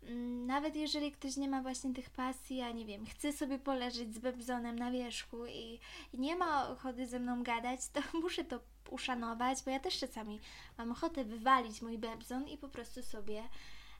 [0.03, 4.15] Mm, nawet jeżeli ktoś nie ma właśnie tych pasji, ja nie wiem, chce sobie poleżeć
[4.15, 5.81] z bebzonem na wierzchu i,
[6.13, 8.61] i nie ma ochoty ze mną gadać, to muszę to
[8.91, 10.41] uszanować, bo ja też czasami
[10.79, 13.43] mam ochotę wywalić mój bebzon i po prostu sobie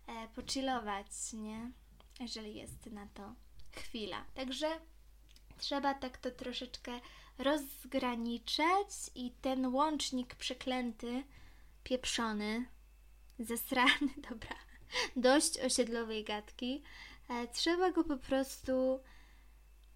[0.07, 1.71] e, pochillować, nie?
[2.21, 3.35] Jeżeli jest na to
[3.73, 4.25] chwila.
[4.35, 4.67] Także
[5.59, 7.01] trzeba tak to troszeczkę
[7.39, 11.25] rozgraniczać i ten łącznik przeklęty,
[11.85, 12.67] pieprzony,
[13.39, 14.57] zesrany, dobra,
[15.17, 16.83] dość osiedlowej gadki.
[17.29, 19.01] E, trzeba go po prostu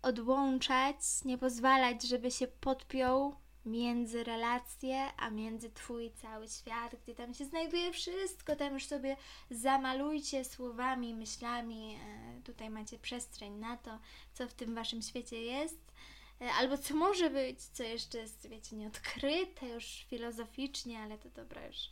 [0.02, 7.34] odłączać, nie pozwalać, żeby się podpiął między relacje, a między Twój cały świat, gdzie tam
[7.34, 8.56] się znajduje wszystko.
[8.56, 9.16] Tam już sobie
[9.50, 11.98] zamalujcie słowami, myślami.
[12.02, 13.98] E, tutaj macie przestrzeń na to,
[14.32, 15.92] co w tym Waszym świecie jest.
[16.40, 21.66] E, albo co może być, co jeszcze jest, wiecie, nieodkryte już filozoficznie, ale to dobra
[21.66, 21.90] już.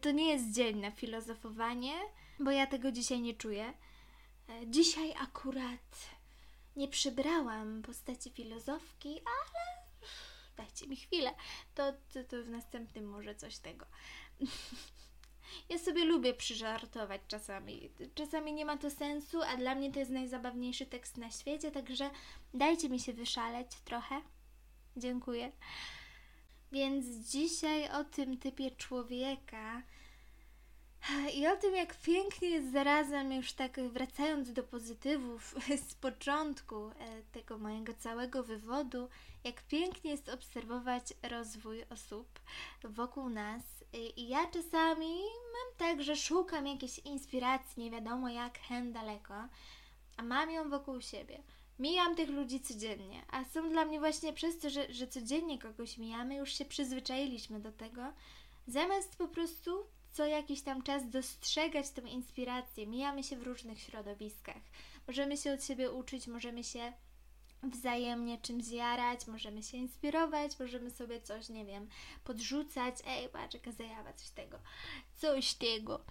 [0.00, 1.92] To nie jest dzień na filozofowanie
[2.44, 3.72] bo ja tego dzisiaj nie czuję.
[4.48, 6.10] E, dzisiaj akurat
[6.76, 9.86] nie przybrałam postaci filozofki, ale
[10.56, 11.30] dajcie mi chwilę.
[11.74, 13.86] To, to, to w następnym może coś tego.
[15.68, 17.90] Ja sobie lubię przyżartować czasami.
[18.14, 22.10] Czasami nie ma to sensu, a dla mnie to jest najzabawniejszy tekst na świecie, także
[22.54, 24.20] dajcie mi się wyszaleć trochę.
[24.96, 25.52] Dziękuję.
[26.72, 29.82] Więc dzisiaj o tym typie człowieka
[31.34, 35.54] i o tym, jak pięknie jest zarazem, już tak wracając do pozytywów
[35.88, 36.92] z początku e,
[37.32, 39.08] tego mojego całego wywodu,
[39.44, 42.40] jak pięknie jest obserwować rozwój osób
[42.84, 43.62] wokół nas.
[44.16, 45.18] I ja czasami
[45.52, 49.34] mam tak, że szukam jakiejś inspiracji, nie wiadomo jak, hen daleko,
[50.16, 51.42] a mam ją wokół siebie.
[51.78, 55.98] Mijam tych ludzi codziennie, a są dla mnie właśnie przez to, że, że codziennie kogoś
[55.98, 58.12] mijamy, już się przyzwyczailiśmy do tego,
[58.66, 62.86] zamiast po prostu co jakiś tam czas dostrzegać tą inspirację.
[62.86, 64.62] Mijamy się w różnych środowiskach.
[65.06, 66.92] Możemy się od siebie uczyć, możemy się
[67.62, 71.88] wzajemnie czymś zjarać, możemy się inspirować, możemy sobie coś, nie wiem,
[72.24, 72.94] podrzucać.
[73.06, 74.58] Ej, patrz, jaka zajawa, coś tego.
[75.16, 76.04] Coś tego.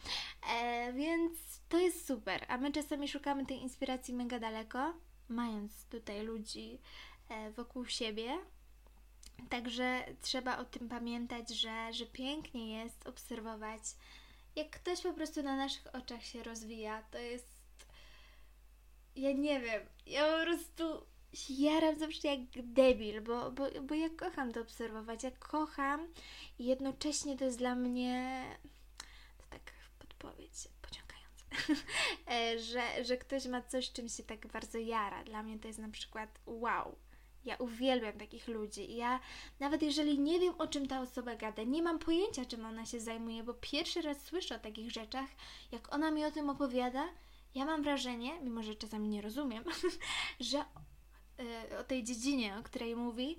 [0.53, 1.33] E, więc
[1.69, 2.45] to jest super.
[2.47, 4.93] A my czasami szukamy tej inspiracji mega daleko,
[5.29, 6.79] mając tutaj ludzi
[7.29, 8.37] e, wokół siebie,
[9.49, 13.81] Także trzeba o tym pamiętać, że, że pięknie jest obserwować,
[14.55, 17.03] jak ktoś po prostu na naszych oczach się rozwija.
[17.11, 17.47] To jest.
[19.15, 21.05] Ja nie wiem, ja po prostu
[21.49, 25.23] jaram zawsze jak debil, bo, bo, bo ja kocham to obserwować.
[25.23, 26.07] Ja kocham
[26.59, 28.43] i jednocześnie to jest dla mnie.
[29.37, 31.83] To tak podpowiedź pociągająca,
[32.33, 35.23] e, że, że ktoś ma coś, czym się tak bardzo jara.
[35.23, 36.95] Dla mnie to jest na przykład wow
[37.45, 38.95] ja uwielbiam takich ludzi.
[38.95, 39.19] Ja
[39.59, 42.99] nawet jeżeli nie wiem o czym ta osoba gada, nie mam pojęcia czym ona się
[42.99, 45.29] zajmuje, bo pierwszy raz słyszę o takich rzeczach,
[45.71, 47.07] jak ona mi o tym opowiada,
[47.55, 49.63] ja mam wrażenie, mimo że czasami nie rozumiem,
[50.39, 50.57] że
[51.37, 53.37] yy, o tej dziedzinie, o której mówi,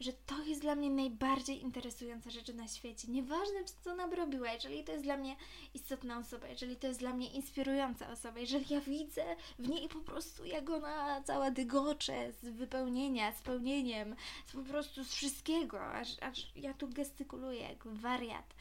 [0.00, 3.08] że to jest dla mnie najbardziej interesująca rzecz na świecie.
[3.08, 5.36] Nieważne, co ona by robiła, jeżeli to jest dla mnie
[5.74, 10.00] istotna osoba, jeżeli to jest dla mnie inspirująca osoba, jeżeli ja widzę w niej po
[10.00, 16.22] prostu, jak ona cała dygocze z wypełnienia, z pełnieniem, z po prostu z wszystkiego, aż,
[16.22, 18.54] aż ja tu gestykuluję jak wariat.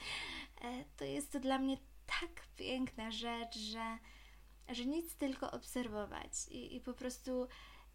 [0.61, 1.77] E, to jest to dla mnie
[2.21, 3.97] tak piękna rzecz, że,
[4.69, 7.47] że nic tylko obserwować i, i po prostu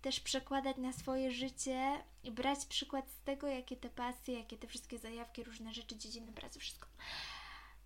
[0.03, 4.67] też przekładać na swoje życie i brać przykład z tego, jakie te pasje, jakie te
[4.67, 6.89] wszystkie zajawki, różne rzeczy, dziedziny pracy, wszystko.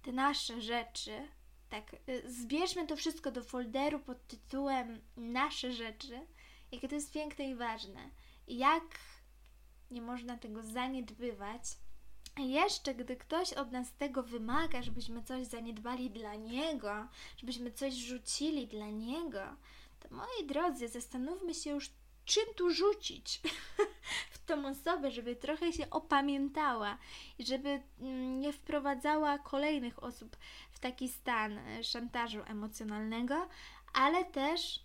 [0.03, 1.29] Te nasze rzeczy,
[1.71, 6.27] tak, y, zbierzmy to wszystko do folderu pod tytułem Nasze rzeczy,
[6.73, 8.11] jakie to jest piękne i ważne.
[8.49, 8.85] Jak
[9.91, 11.63] nie można tego zaniedbywać.
[12.37, 17.95] A jeszcze, gdy ktoś od nas tego wymaga, żebyśmy coś zaniedbali dla niego, żebyśmy coś
[17.95, 19.57] rzucili dla niego,
[20.01, 21.91] to moi drodzy, zastanówmy się już,
[22.25, 23.41] czym tu rzucić
[24.31, 26.99] w tą osobę, żeby trochę się opamiętała
[27.39, 30.37] i żeby mm, nie wprowadzała kolejnych osób
[30.71, 33.49] w taki stan e, szantażu emocjonalnego,
[33.93, 34.85] ale też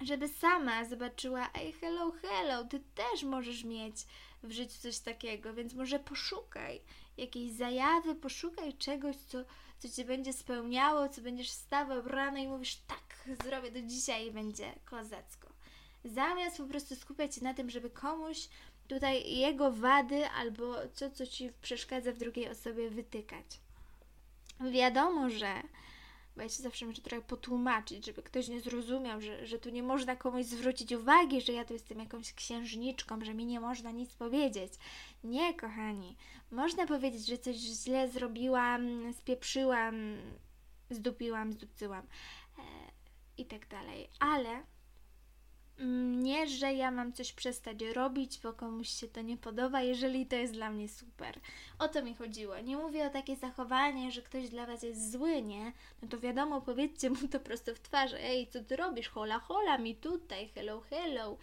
[0.00, 3.96] żeby sama zobaczyła, ej, hello, hello, ty też możesz mieć
[4.42, 6.80] w życiu coś takiego, więc może poszukaj
[7.16, 9.38] jakiejś zajawy, poszukaj czegoś, co,
[9.78, 14.30] co cię będzie spełniało, co będziesz wstawał rano i mówisz, tak, zrobię to dzisiaj i
[14.30, 15.47] będzie kozacko.
[16.04, 18.48] Zamiast po prostu skupiać się na tym, żeby komuś
[18.88, 23.60] tutaj jego wady albo co, co ci przeszkadza w drugiej osobie wytykać.
[24.60, 25.62] Wiadomo, że
[26.38, 29.82] bo ja się zawsze muszę trochę potłumaczyć, żeby ktoś nie zrozumiał, że, że tu nie
[29.82, 34.14] można komuś zwrócić uwagi, że ja tu jestem jakąś księżniczką, że mi nie można nic
[34.14, 34.72] powiedzieć.
[35.24, 36.16] Nie, kochani.
[36.50, 39.94] Można powiedzieć, że coś źle zrobiłam, spieprzyłam,
[40.90, 42.06] zdupiłam, zdupcyłam
[42.58, 42.62] e,
[43.38, 44.08] i tak dalej.
[44.20, 44.62] Ale
[46.16, 50.36] nie, że ja mam coś przestać robić, bo komuś się to nie podoba, jeżeli to
[50.36, 51.40] jest dla mnie super.
[51.78, 52.60] O to mi chodziło.
[52.60, 55.72] Nie mówię o takie zachowanie, że ktoś dla Was jest zły, nie?
[56.02, 58.12] No to wiadomo, powiedzcie mu to prosto w twarz.
[58.14, 59.08] Ej, co ty robisz?
[59.08, 61.36] Hola, hola, mi tutaj, hello, hello.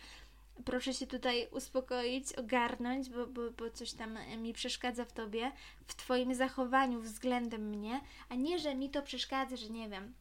[0.66, 5.52] Proszę się tutaj uspokoić, ogarnąć, bo, bo, bo coś tam mi przeszkadza w Tobie,
[5.88, 10.14] w Twoim zachowaniu względem mnie, a nie, że mi to przeszkadza, że nie wiem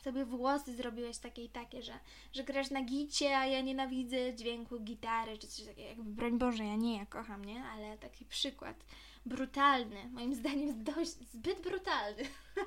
[0.00, 1.98] sobie włosy zrobiłeś takie i takie, że,
[2.32, 6.64] że grasz na gicie, a ja nienawidzę dźwięku gitary, czy coś takiego, jakby broń Boże,
[6.64, 7.64] ja nie, ja kocham, nie?
[7.64, 8.84] Ale taki przykład
[9.26, 12.22] brutalny, moim zdaniem dość, zbyt brutalny.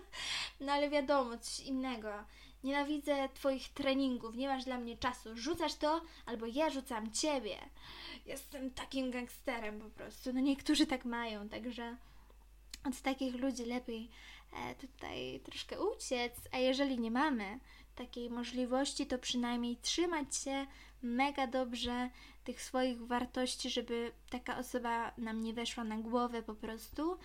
[0.61, 2.09] no ale wiadomo, coś innego.
[2.63, 5.37] Nienawidzę Twoich treningów, nie masz dla mnie czasu.
[5.37, 7.57] Rzucasz to, albo ja rzucam Ciebie.
[8.25, 10.33] Jestem takim gangsterem po prostu.
[10.33, 11.97] No niektórzy tak mają, także
[12.83, 14.09] od takich ludzi lepiej
[14.53, 17.59] E, tutaj troszkę uciec, a jeżeli nie mamy
[17.95, 20.65] takiej możliwości, to przynajmniej trzymać się
[21.01, 22.09] mega dobrze
[22.43, 27.17] tych swoich wartości, żeby taka osoba nam nie weszła na głowę po prostu.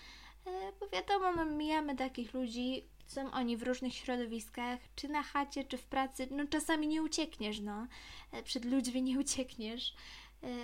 [0.47, 5.65] E, bo wiadomo, no, mijamy takich ludzi, są oni w różnych środowiskach, czy na chacie,
[5.65, 6.29] czy w pracy.
[6.31, 7.87] No czasami nie uciekniesz, no.
[8.33, 9.95] E, przed ludźmi nie uciekniesz,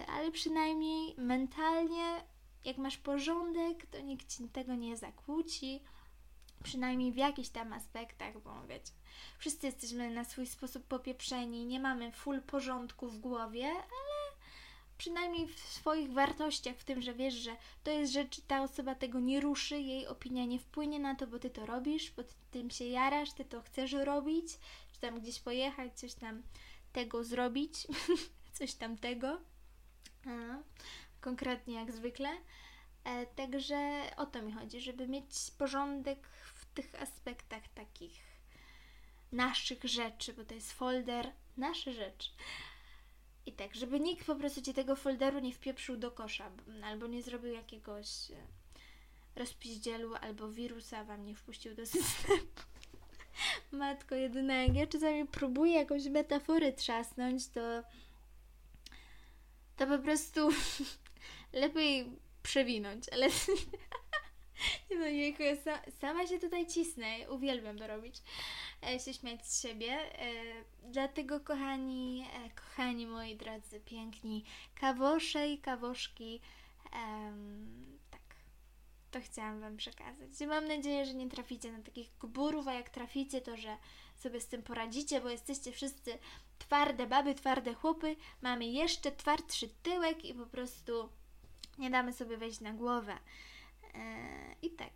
[0.09, 2.21] ale przynajmniej mentalnie,
[2.65, 5.83] jak masz porządek, to nikt ci tego nie zakłóci
[6.63, 8.93] przynajmniej w jakichś tam aspektach, bo wiecie,
[9.39, 14.37] wszyscy jesteśmy na swój sposób popieprzeni, nie mamy full porządku w głowie, ale
[14.99, 19.21] przynajmniej w swoich wartościach, w tym, że wiesz, że to jest rzecz, ta osoba tego
[19.21, 22.71] nie ruszy, jej opinia nie wpłynie na to, bo ty to robisz, bo ty tym
[22.71, 24.47] się jarasz, ty to chcesz robić,
[24.93, 26.43] czy tam gdzieś pojechać, coś tam
[26.93, 27.87] tego zrobić,
[28.59, 29.41] coś tam tego.
[31.23, 32.29] Konkretnie jak zwykle.
[33.05, 35.27] E, także o to mi chodzi, żeby mieć
[35.59, 36.29] porządek
[36.75, 38.23] tych aspektach takich
[39.33, 42.31] naszych rzeczy, bo to jest folder nasze rzeczy.
[43.47, 46.51] I tak, żeby nikt po prostu ci tego folderu nie wpieprzył do kosza,
[46.85, 48.35] albo nie zrobił jakiegoś e,
[49.37, 52.49] rozpiździelu, albo wirusa wam nie wpuścił do systemu.
[53.73, 57.61] Matko jedyna, jak ja czasami próbuję jakąś metaforę trzasnąć, to
[59.77, 60.49] to po prostu
[61.53, 62.07] lepiej
[62.43, 63.29] przewinąć, ale
[64.91, 68.17] Nie no, jejku, ja sa, sama się tutaj cisnę, uwielbiam to robić,
[68.87, 69.93] e, się śmiać z siebie.
[69.93, 70.33] E,
[70.83, 74.45] dlatego, kochani, e, kochani moi drodzy, piękni
[74.81, 76.41] kawosze i kawoszki,
[78.11, 78.37] tak,
[79.11, 80.31] to chciałam Wam przekazać.
[80.49, 83.77] Mam nadzieję, że nie traficie na takich gburów, a jak traficie, to że
[84.17, 86.19] sobie z tym poradzicie, bo jesteście wszyscy
[86.59, 91.09] twarde baby, twarde chłopy, mamy jeszcze twardszy tyłek i po prostu
[91.79, 93.19] nie damy sobie wejść na głowę.
[94.63, 94.93] I tak.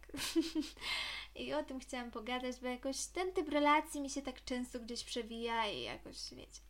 [1.44, 5.04] I o tym chciałam pogadać, bo jakoś ten typ relacji mi się tak często gdzieś
[5.04, 6.60] przewija i jakoś, wiecie,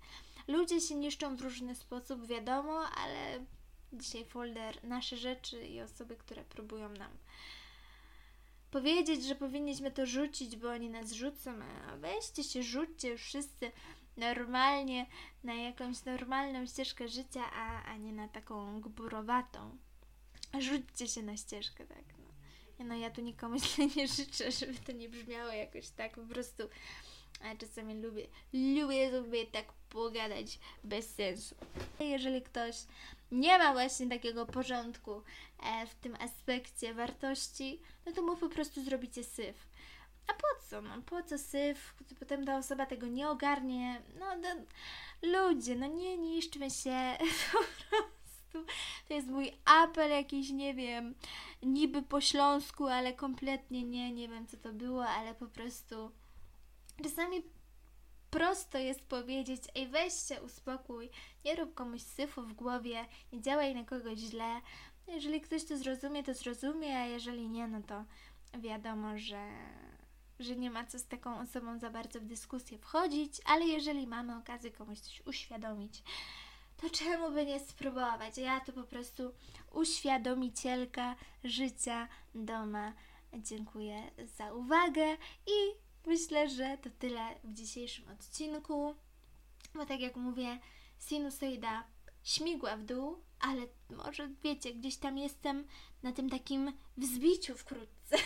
[0.49, 3.45] ludzie się niszczą w różny sposób, wiadomo, ale
[3.93, 7.11] dzisiaj folder nasze rzeczy i osoby, które próbują nam
[8.71, 11.51] powiedzieć, że powinniśmy to rzucić, bo oni nas rzucą,
[11.89, 13.73] a weźcie się, rzućcie wszyscy
[14.17, 15.07] normalnie
[15.45, 19.77] na jakąś normalną ścieżkę życia, a, a nie na taką gburowatą.
[20.61, 22.05] Rzućcie się na ścieżkę, tak.
[22.79, 26.63] No ja tu nikomu źle nie życzę, żeby to nie brzmiało jakoś tak po prostu.
[27.43, 31.55] Ale czasami lubię, lubię sobie tak pogadać bez sensu.
[32.01, 32.77] Jeżeli ktoś
[33.33, 35.23] nie ma właśnie takiego porządku
[35.63, 39.67] e, w tym aspekcie wartości, no to mu po prostu zrobicie syf.
[40.27, 40.83] A po co?
[40.83, 41.95] No po co syf?
[42.19, 44.03] Potem ta osoba tego nie ogarnie.
[44.19, 44.49] No, no
[45.23, 47.19] ludzie, no nie niszczmy się.
[47.53, 48.16] Po prostu
[48.65, 51.15] prostu to jest mój apel jakiś, nie wiem,
[51.63, 56.11] niby po śląsku, ale kompletnie nie, nie wiem co to było, ale po prostu
[57.03, 57.43] czasami
[58.31, 61.11] prosto jest powiedzieć, ej weź się uspokój,
[61.45, 64.61] nie rób komuś syfu w głowie, nie działaj na kogoś źle.
[65.09, 68.05] Jeżeli ktoś to zrozumie, to zrozumie, a jeżeli nie, no to
[68.59, 69.49] wiadomo, że,
[70.41, 74.37] że nie ma co z taką osobą za bardzo w dyskusję wchodzić, ale jeżeli mamy
[74.37, 76.03] okazję komuś coś uświadomić,
[76.77, 78.39] to czemu by nie spróbować?
[78.39, 79.33] Ja to po prostu
[79.73, 82.93] uświadomicielka życia doma.
[83.35, 85.17] Dziękuję za uwagę
[85.47, 85.73] i
[86.07, 88.95] myślę, że to tyle w dzisiejszym odcinku.
[89.75, 90.59] Bo tak jak mówię,
[90.99, 91.85] sinusoida
[92.25, 95.67] śmigła w dół, ale może wiecie, gdzieś tam jestem
[96.03, 98.17] na tym takim wzbiciu wkrótce.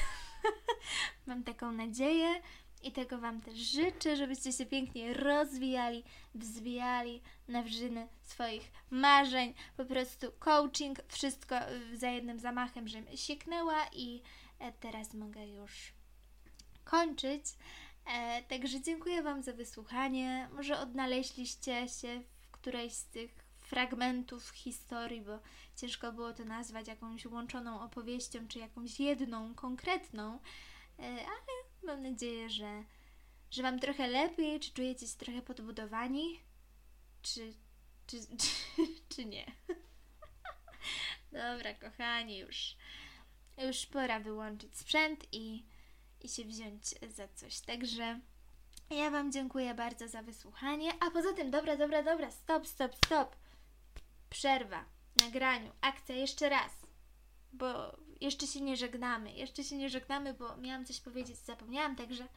[1.27, 2.43] Mam taką nadzieję
[2.83, 6.05] i tego Wam też życzę, żebyście się pięknie rozwijali,
[6.35, 9.55] wzbijali na wrzyny swoich marzeń.
[9.77, 11.57] Po prostu coaching, wszystko
[11.95, 14.23] za jednym zamachem, żebym sieknęła i
[14.59, 15.93] e, teraz mogę już
[16.85, 17.45] kończyć.
[18.07, 20.49] E, także dziękuję Wam za wysłuchanie.
[20.53, 25.39] Może odnaleźliście się w którejś z tych fragmentów historii, bo
[25.77, 30.39] ciężko było to nazwać jakąś łączoną opowieścią, czy jakąś jedną, konkretną,
[30.99, 32.85] e, ale mam nadzieję, że,
[33.51, 36.41] że Wam trochę lepiej, czy czujecie się trochę podbudowani,
[37.23, 37.53] czy,
[38.07, 38.49] czy, czy,
[39.17, 39.47] czy nie.
[41.33, 42.77] Dobra, kochani, już,
[43.59, 45.65] już pora wyłączyć sprzęt i,
[46.21, 47.61] i się wziąć za coś.
[47.61, 48.21] Także
[48.91, 50.93] ja Wam dziękuję bardzo za wysłuchanie.
[51.01, 53.37] A poza tym, dobra, dobra, dobra, stop, stop, stop.
[54.31, 54.85] Przerwa,
[55.21, 56.73] nagraniu, akcja jeszcze raz,
[57.53, 62.29] bo jeszcze się nie żegnamy, jeszcze się nie żegnamy, bo miałam coś powiedzieć, zapomniałam, także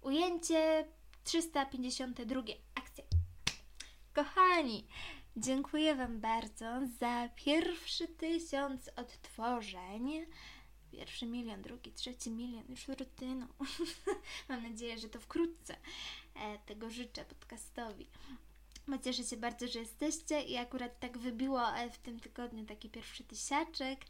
[0.00, 0.88] ujęcie
[1.24, 2.42] 352,
[2.74, 3.04] akcja.
[4.14, 4.86] Kochani,
[5.36, 10.26] dziękuję Wam bardzo za pierwszy tysiąc odtworzeń.
[10.90, 13.46] Pierwszy milion, drugi, trzeci milion, już rutyną.
[14.48, 15.76] Mam nadzieję, że to wkrótce.
[16.34, 18.06] E, tego życzę podcastowi.
[18.88, 22.90] Bo cieszę się bardzo, że jesteście i akurat tak wybiło e, w tym tygodniu taki
[22.90, 24.04] pierwszy tysiaczek.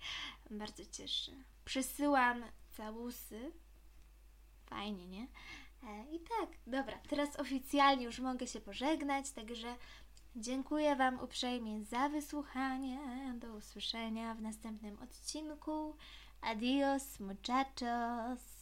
[0.50, 1.32] Bardzo cieszę.
[1.64, 2.44] Przesyłam
[2.76, 3.52] całusy.
[4.66, 5.26] Fajnie, nie?
[5.82, 9.76] E, I tak, dobra, teraz oficjalnie już mogę się pożegnać, także
[10.36, 12.98] dziękuję Wam uprzejmie za wysłuchanie.
[13.38, 15.96] Do usłyszenia w następnym odcinku.
[16.40, 18.59] Adios, muchachos.